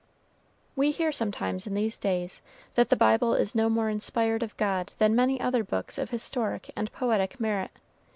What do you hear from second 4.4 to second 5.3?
of God than